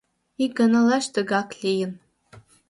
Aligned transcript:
Ик 0.43 0.51
гана 0.59 0.79
лач 0.87 1.05
тыгак 1.13 1.49
лийын. 1.61 1.91